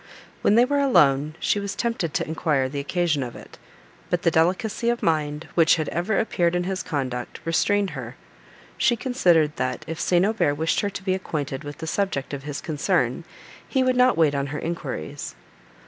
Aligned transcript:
When 0.41 0.55
they 0.55 0.65
were 0.65 0.79
alone 0.79 1.35
she 1.39 1.59
was 1.59 1.75
tempted 1.75 2.11
to 2.15 2.27
enquire 2.27 2.67
the 2.67 2.79
occasion 2.79 3.21
of 3.21 3.35
it, 3.35 3.59
but 4.09 4.23
the 4.23 4.31
delicacy 4.31 4.89
of 4.89 5.03
mind, 5.03 5.47
which 5.53 5.75
had 5.75 5.89
ever 5.89 6.17
appeared 6.17 6.55
in 6.55 6.63
his 6.63 6.81
conduct, 6.81 7.39
restrained 7.45 7.91
her: 7.91 8.15
she 8.79 8.95
considered 8.95 9.55
that, 9.57 9.85
if 9.87 9.99
St. 9.99 10.25
Aubert 10.25 10.55
wished 10.55 10.79
her 10.79 10.89
to 10.89 11.03
be 11.03 11.13
acquainted 11.13 11.63
with 11.63 11.77
the 11.77 11.85
subject 11.85 12.33
of 12.33 12.41
his 12.45 12.61
concern, 12.61 13.25
he 13.67 13.83
would 13.83 13.95
not 13.95 14.17
wait 14.17 14.33
on 14.33 14.47
her 14.47 14.57
enquiries. 14.59 15.35